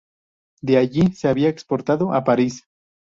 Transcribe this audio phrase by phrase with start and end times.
[0.63, 2.67] De allí se había exportado a París.